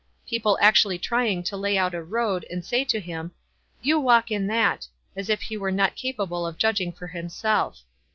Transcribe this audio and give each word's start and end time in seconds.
People 0.27 0.57
actually 0.59 0.97
trying 0.97 1.43
to 1.43 1.55
lay 1.55 1.77
out 1.77 1.93
a 1.93 2.01
road, 2.01 2.43
and 2.49 2.65
say 2.65 2.83
to 2.85 2.99
him, 2.99 3.33
"You 3.83 3.99
walk 3.99 4.31
in 4.31 4.47
that," 4.47 4.87
as 5.15 5.29
if 5.29 5.43
he 5.43 5.57
were 5.57 5.69
not 5.71 5.95
capable 5.95 6.43
of 6.47 6.57
judging 6.57 6.91
for 6.91 7.05
himself. 7.05 7.83